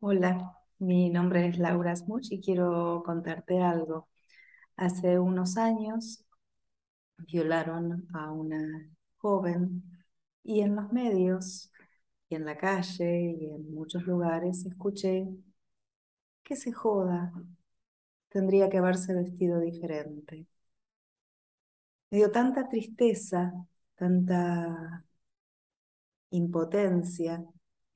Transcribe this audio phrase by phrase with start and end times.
[0.00, 4.08] Hola, mi nombre es Laura Smuch y quiero contarte algo.
[4.76, 6.24] Hace unos años
[7.18, 9.82] violaron a una joven
[10.42, 11.70] y en los medios
[12.28, 15.26] y en la calle y en muchos lugares escuché
[16.44, 17.30] que se joda,
[18.30, 20.46] tendría que haberse vestido diferente.
[22.10, 23.52] Me dio tanta tristeza,
[23.94, 25.04] tanta
[26.30, 27.44] impotencia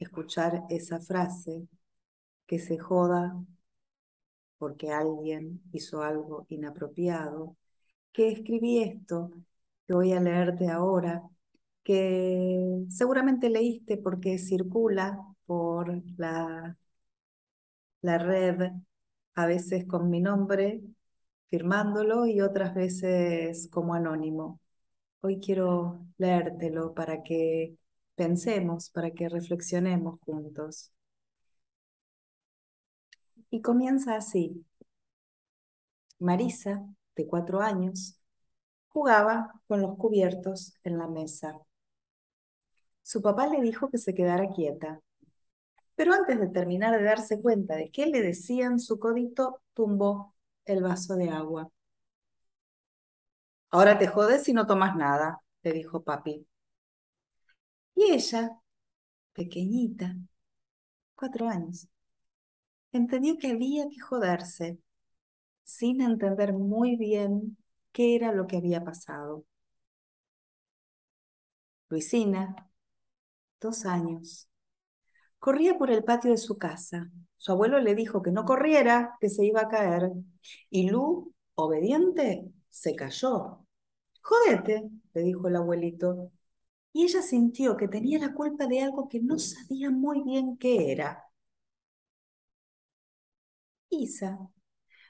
[0.00, 1.68] escuchar esa frase
[2.50, 3.36] que se joda
[4.58, 7.56] porque alguien hizo algo inapropiado,
[8.12, 9.30] que escribí esto
[9.86, 11.22] que voy a leerte ahora,
[11.84, 16.76] que seguramente leíste porque circula por la,
[18.02, 18.72] la red,
[19.34, 20.82] a veces con mi nombre,
[21.50, 24.60] firmándolo y otras veces como anónimo.
[25.22, 27.76] Hoy quiero leértelo para que
[28.16, 30.92] pensemos, para que reflexionemos juntos.
[33.50, 34.64] Y comienza así.
[36.18, 38.18] Marisa, de cuatro años,
[38.88, 41.58] jugaba con los cubiertos en la mesa.
[43.02, 45.00] Su papá le dijo que se quedara quieta,
[45.96, 50.34] pero antes de terminar de darse cuenta de qué le decían, su codito tumbó
[50.64, 51.70] el vaso de agua.
[53.70, 56.46] Ahora te jodes si no tomas nada, le dijo papi.
[57.94, 58.58] Y ella,
[59.32, 60.16] pequeñita,
[61.14, 61.86] cuatro años,
[62.92, 64.78] entendió que había que joderse,
[65.64, 67.58] sin entender muy bien
[67.92, 69.44] qué era lo que había pasado.
[71.90, 72.54] Luisina,
[73.60, 74.48] dos años,
[75.38, 77.10] corría por el patio de su casa.
[77.36, 80.12] Su abuelo le dijo que no corriera, que se iba a caer.
[80.70, 83.66] Y Lu, obediente, se cayó.
[84.22, 86.32] Jodete, le dijo el abuelito.
[86.92, 90.92] Y ella sintió que tenía la culpa de algo que no sabía muy bien qué
[90.92, 91.24] era.
[93.90, 94.38] Isa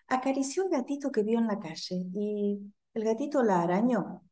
[0.08, 2.60] acarició el gatito que vio en la calle y
[2.94, 4.22] el gatito la arañó.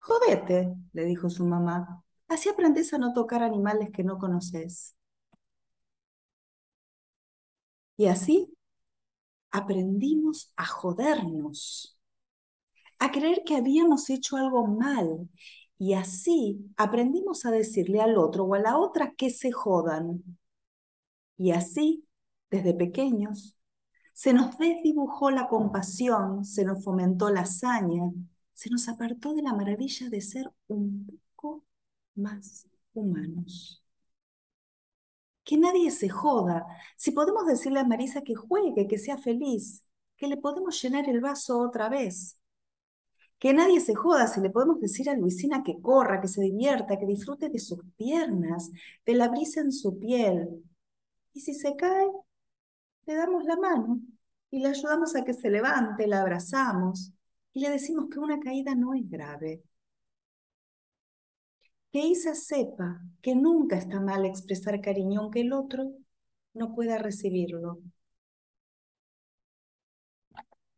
[0.00, 4.96] Jodete, le dijo su mamá, así aprendes a no tocar animales que no conoces.
[7.96, 8.52] Y así
[9.50, 11.98] aprendimos a jodernos,
[12.98, 15.28] a creer que habíamos hecho algo mal.
[15.78, 20.22] Y así aprendimos a decirle al otro o a la otra que se jodan.
[21.38, 22.06] Y así,
[22.50, 23.56] desde pequeños,
[24.16, 28.10] se nos desdibujó la compasión, se nos fomentó la hazaña,
[28.54, 31.66] se nos apartó de la maravilla de ser un poco
[32.14, 33.84] más humanos.
[35.44, 36.64] Que nadie se joda.
[36.96, 39.84] Si podemos decirle a Marisa que juegue, que sea feliz,
[40.16, 42.38] que le podemos llenar el vaso otra vez.
[43.38, 46.98] Que nadie se joda si le podemos decir a Luisina que corra, que se divierta,
[46.98, 48.70] que disfrute de sus piernas,
[49.04, 50.64] de la brisa en su piel.
[51.34, 52.06] Y si se cae,
[53.06, 54.00] le damos la mano
[54.50, 57.12] y le ayudamos a que se levante, la abrazamos
[57.52, 59.62] y le decimos que una caída no es grave.
[61.92, 65.92] Que Isa sepa que nunca está mal expresar cariño aunque el otro
[66.54, 67.78] no pueda recibirlo.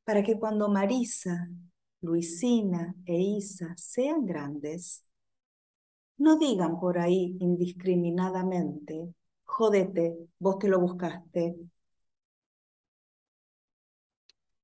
[0.05, 1.49] Para que cuando Marisa,
[2.01, 5.05] Luisina e Isa sean grandes,
[6.19, 9.15] no digan por ahí indiscriminadamente,
[9.45, 11.57] jodete, vos te lo buscaste,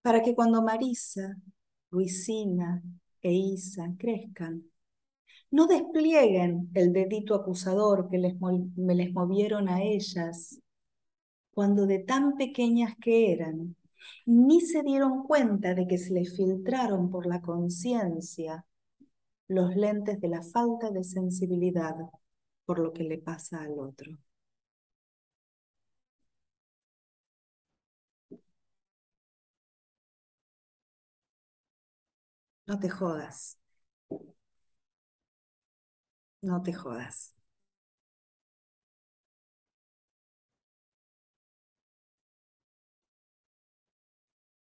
[0.05, 1.35] para que cuando Marisa,
[1.91, 2.83] Luisina
[3.23, 4.63] e Isa crezcan,
[5.51, 8.35] no desplieguen el dedito acusador que les
[8.77, 10.61] me les movieron a ellas
[11.53, 13.77] cuando de tan pequeñas que eran,
[14.27, 18.67] ni se dieron cuenta de que se les filtraron por la conciencia
[19.49, 21.97] los lentes de la falta de sensibilidad
[22.67, 24.19] por lo que le pasa al otro.
[32.67, 33.59] No te jodas.
[36.43, 37.34] No te jodas.